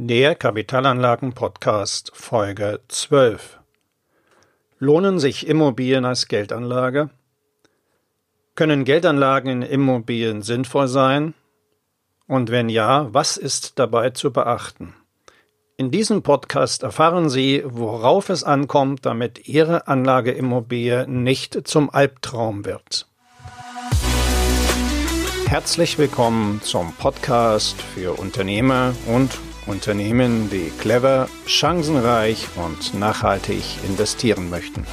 [0.00, 3.58] Der Kapitalanlagen-Podcast Folge 12.
[4.78, 7.10] Lohnen sich Immobilien als Geldanlage?
[8.54, 11.34] Können Geldanlagen in Immobilien sinnvoll sein?
[12.28, 14.94] Und wenn ja, was ist dabei zu beachten?
[15.76, 23.08] In diesem Podcast erfahren Sie, worauf es ankommt, damit Ihre Anlageimmobilie nicht zum Albtraum wird.
[25.48, 34.84] Herzlich willkommen zum Podcast für Unternehmer und Unternehmen, die clever, chancenreich und nachhaltig investieren möchten.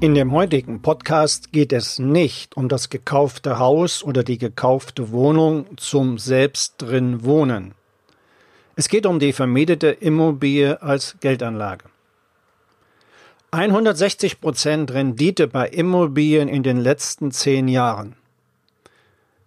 [0.00, 5.66] In dem heutigen Podcast geht es nicht um das gekaufte Haus oder die gekaufte Wohnung
[5.76, 7.72] zum selbst drin wohnen.
[8.76, 11.84] Es geht um die vermietete Immobilie als Geldanlage.
[13.52, 18.16] 160 Prozent Rendite bei Immobilien in den letzten zehn Jahren.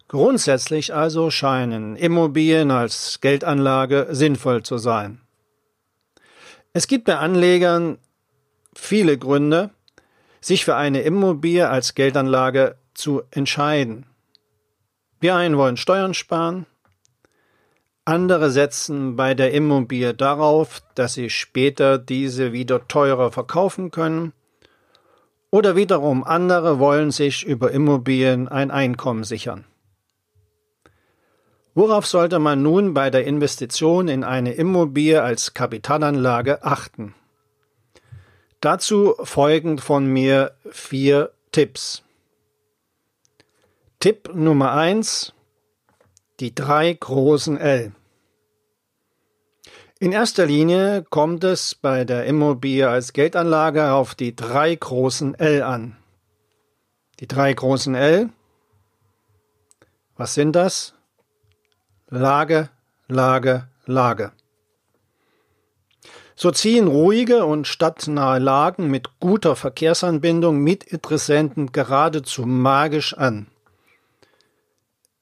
[0.08, 5.22] Grundsätzlich also scheinen Immobilien als Geldanlage sinnvoll zu sein.
[6.72, 7.98] Es gibt bei Anlegern
[8.74, 9.72] viele Gründe,
[10.40, 14.06] sich für eine Immobilie als Geldanlage zu entscheiden.
[15.22, 16.66] Die einen wollen Steuern sparen,
[18.06, 24.32] andere setzen bei der Immobilie darauf, dass sie später diese wieder teurer verkaufen können,
[25.52, 29.66] oder wiederum andere wollen sich über Immobilien ein Einkommen sichern.
[31.78, 37.14] Worauf sollte man nun bei der Investition in eine Immobilie als Kapitalanlage achten?
[38.62, 42.02] Dazu folgen von mir vier Tipps.
[44.00, 45.34] Tipp Nummer eins:
[46.40, 47.92] Die drei großen L.
[50.00, 55.62] In erster Linie kommt es bei der Immobilie als Geldanlage auf die drei großen L
[55.62, 55.96] an.
[57.20, 58.30] Die drei großen L.
[60.16, 60.97] Was sind das?
[62.10, 62.70] Lage,
[63.10, 64.32] Lage, Lage.
[66.38, 73.48] So ziehen ruhige und stadtnahe Lagen mit guter Verkehrsanbindung Mitinteressenten geradezu magisch an.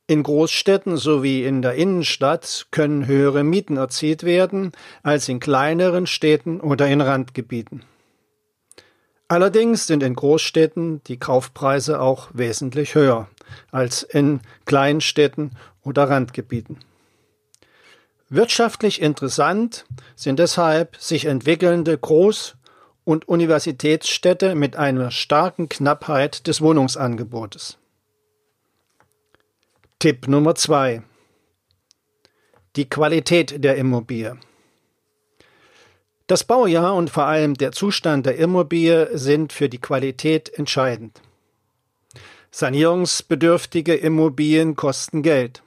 [0.06, 4.72] In Großstädten sowie in der Innenstadt können höhere Mieten erzielt werden
[5.02, 7.84] als in kleineren Städten oder in Randgebieten.
[9.28, 13.28] Allerdings sind in Großstädten die Kaufpreise auch wesentlich höher
[13.72, 15.52] als in Kleinstädten
[15.86, 16.80] oder Randgebieten.
[18.28, 19.86] Wirtschaftlich interessant
[20.16, 22.56] sind deshalb sich entwickelnde Groß-
[23.06, 27.78] und Universitätsstädte mit einer starken Knappheit des Wohnungsangebotes.
[30.00, 31.04] Tipp Nummer zwei:
[32.76, 34.38] Die Qualität der Immobilie.
[36.28, 41.22] Das Baujahr und vor allem der Zustand der Immobilie sind für die Qualität entscheidend.
[42.50, 45.62] Sanierungsbedürftige Immobilien kosten Geld.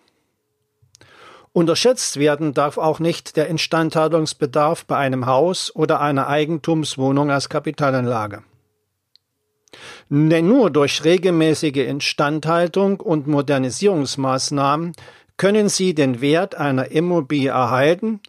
[1.58, 8.44] Unterschätzt werden darf auch nicht der Instandhaltungsbedarf bei einem Haus oder einer Eigentumswohnung als Kapitalanlage.
[10.08, 14.92] Denn nur durch regelmäßige Instandhaltung und Modernisierungsmaßnahmen
[15.36, 18.20] können Sie den Wert einer Immobilie erhalten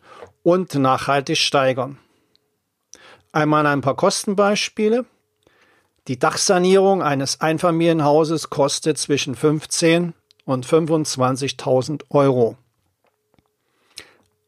[0.41, 1.99] und nachhaltig steigern.
[3.31, 5.05] Einmal ein paar Kostenbeispiele.
[6.07, 10.15] Die Dachsanierung eines Einfamilienhauses kostet zwischen 15
[10.45, 12.57] und 25.000 Euro.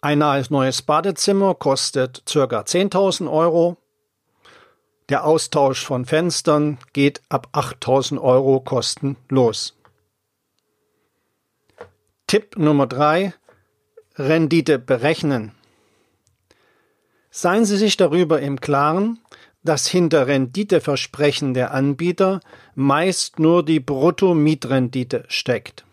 [0.04, 2.40] Ein neues Badezimmer kostet ca.
[2.42, 3.78] 10.000 Euro.
[5.10, 9.78] Der Austausch von Fenstern geht ab 8.000 Euro kostenlos.
[12.26, 13.36] Tipp Nummer 3.
[14.16, 15.52] Rendite berechnen.
[17.30, 19.20] Seien Sie sich darüber im Klaren,
[19.64, 22.40] dass hinter Renditeversprechen der Anbieter
[22.74, 25.86] meist nur die Brutto-Mietrendite steckt.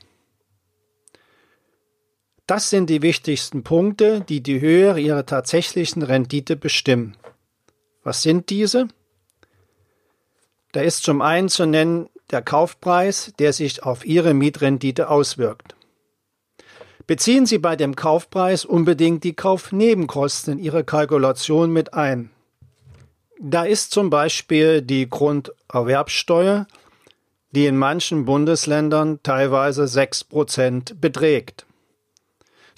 [2.48, 7.14] Das sind die wichtigsten Punkte, die die Höhe ihrer tatsächlichen Rendite bestimmen.
[8.02, 8.88] Was sind diese?
[10.72, 15.76] Da ist zum einen zu nennen der Kaufpreis, der sich auf Ihre Mietrendite auswirkt.
[17.06, 22.30] Beziehen Sie bei dem Kaufpreis unbedingt die Kaufnebenkosten in Ihre Kalkulation mit ein.
[23.38, 26.66] Da ist zum Beispiel die Grunderwerbsteuer,
[27.50, 31.66] die in manchen Bundesländern teilweise 6% beträgt.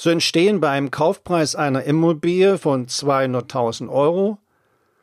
[0.02, 4.38] So entstehen bei einem Kaufpreis einer Immobilie von 200.000 Euro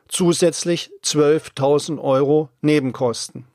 [0.08, 3.46] zusätzlich 12.000 Euro Nebenkosten.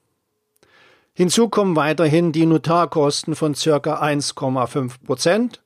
[1.13, 5.61] Hinzu kommen weiterhin die Notarkosten von circa 1,5 Prozent.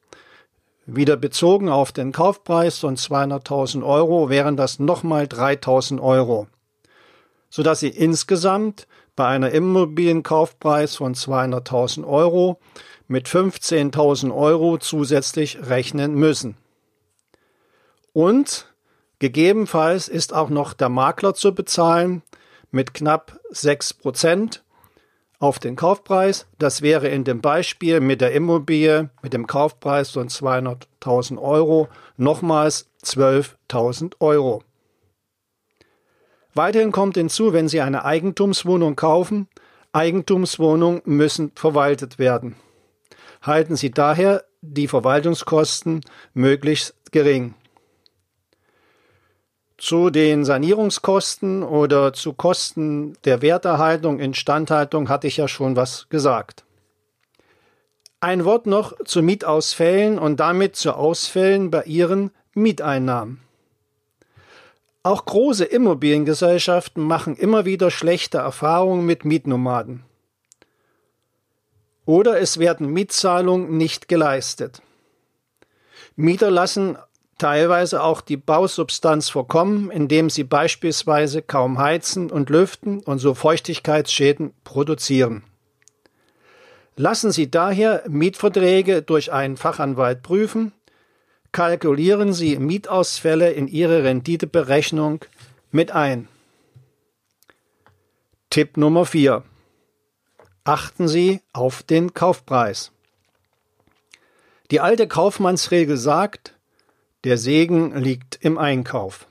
[0.88, 6.48] Wieder bezogen auf den Kaufpreis von 200.000 Euro wären das nochmal 3.000 Euro,
[7.52, 12.60] sodass Sie insgesamt bei einer Immobilienkaufpreis von 200.000 Euro
[13.08, 16.58] mit 15.000 Euro zusätzlich rechnen müssen.
[18.14, 18.74] Und
[19.20, 22.24] gegebenenfalls ist auch noch der Makler zu bezahlen
[22.72, 24.64] mit knapp 6 Prozent
[25.40, 26.48] auf den Kaufpreis.
[26.58, 31.88] Das wäre in dem Beispiel mit der Immobilie mit dem Kaufpreis von 200.000 Euro
[32.18, 34.64] nochmals 12.000 Euro.
[36.54, 39.48] Weiterhin kommt hinzu, wenn Sie eine Eigentumswohnung kaufen,
[39.94, 42.56] Eigentumswohnungen müssen verwaltet werden.
[43.42, 46.02] Halten Sie daher die Verwaltungskosten
[46.34, 47.54] möglichst gering.
[49.78, 56.66] Zu den Sanierungskosten oder zu Kosten der Werterhaltung, Instandhaltung hatte ich ja schon was gesagt.
[58.20, 63.42] Ein Wort noch zu Mietausfällen und damit zu Ausfällen bei Ihren Mieteinnahmen.
[65.04, 70.04] Auch große Immobiliengesellschaften machen immer wieder schlechte Erfahrungen mit Mietnomaden.
[72.08, 74.82] Oder es werden Mietzahlungen nicht geleistet.
[76.16, 76.98] Mieter lassen
[77.38, 84.54] teilweise auch die Bausubstanz vorkommen, indem sie beispielsweise kaum heizen und lüften und so Feuchtigkeitsschäden
[84.64, 85.44] produzieren.
[86.96, 90.72] Lassen Sie daher Mietverträge durch einen Fachanwalt prüfen,
[91.52, 95.26] kalkulieren Sie Mietausfälle in Ihre Renditeberechnung
[95.72, 96.30] mit ein.
[98.50, 99.44] Tipp Nummer 4.
[100.68, 102.92] Achten Sie auf den Kaufpreis.
[104.70, 106.56] Die alte Kaufmannsregel sagt,
[107.24, 109.28] der Segen liegt im Einkauf.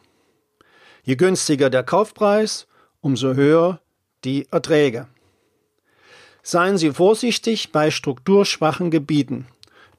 [1.02, 2.66] Je günstiger der Kaufpreis,
[3.02, 3.82] umso höher
[4.24, 5.08] die Erträge.
[6.42, 9.46] Seien Sie vorsichtig bei strukturschwachen Gebieten.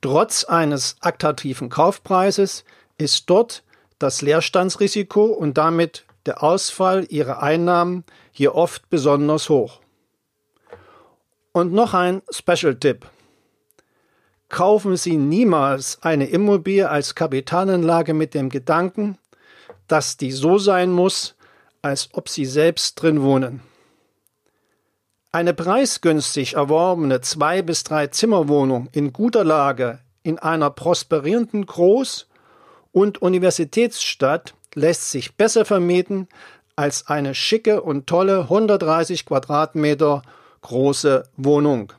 [0.02, 2.66] Trotz eines attraktiven Kaufpreises
[2.98, 3.64] ist dort
[4.00, 9.82] das Leerstandsrisiko und damit der Ausfall Ihrer Einnahmen hier oft besonders hoch.
[11.58, 13.08] Und noch ein Special-Tipp.
[14.48, 19.18] Kaufen Sie niemals eine Immobilie als Kapitalanlage mit dem Gedanken,
[19.88, 21.34] dass die so sein muss,
[21.82, 23.62] als ob Sie selbst drin wohnen.
[25.32, 32.26] Eine preisgünstig erworbene zwei bis drei Zimmerwohnung in guter Lage in einer prosperierenden Groß-
[32.92, 36.28] und Universitätsstadt lässt sich besser vermieten
[36.76, 40.22] als eine schicke und tolle 130 Quadratmeter
[40.62, 41.94] große Wohnung.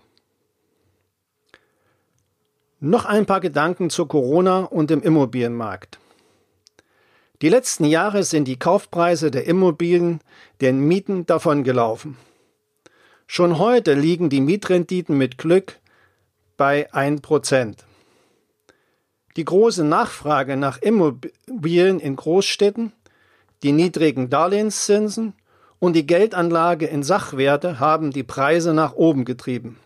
[2.81, 5.99] Noch ein paar Gedanken zu Corona und dem Immobilienmarkt.
[7.43, 10.21] Die letzten Jahre sind die Kaufpreise der Immobilien
[10.61, 12.17] den Mieten davongelaufen.
[13.27, 15.79] Schon heute liegen die Mietrenditen mit Glück
[16.57, 17.77] bei 1%.
[19.37, 22.93] Die große Nachfrage nach Immobilien in Großstädten,
[23.63, 25.35] die niedrigen Darlehenszinsen
[25.79, 29.79] und die Geldanlage in Sachwerte haben die Preise nach oben getrieben.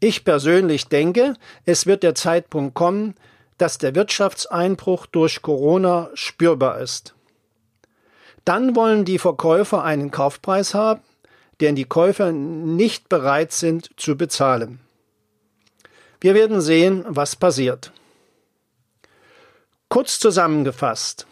[0.00, 3.14] Ich persönlich denke, es wird der Zeitpunkt kommen,
[3.58, 7.14] dass der Wirtschaftseinbruch durch Corona spürbar ist.
[8.44, 11.00] Dann wollen die Verkäufer einen Kaufpreis haben,
[11.60, 14.80] den die Käufer nicht bereit sind zu bezahlen.
[16.20, 17.92] Wir werden sehen, was passiert.
[19.88, 21.26] Kurz zusammengefasst.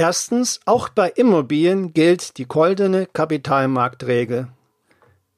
[0.00, 4.46] Erstens, auch bei Immobilien gilt die goldene Kapitalmarktregel.